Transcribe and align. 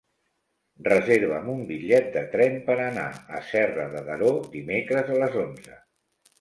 Reserva'm 0.87 1.51
un 1.55 1.59
bitllet 1.67 2.09
de 2.15 2.25
tren 2.33 2.57
per 2.71 2.79
anar 2.87 3.05
a 3.37 3.43
Serra 3.53 3.87
de 3.95 4.05
Daró 4.11 4.35
dimecres 4.59 5.15
a 5.19 5.23
les 5.23 5.41
onze. 5.47 5.81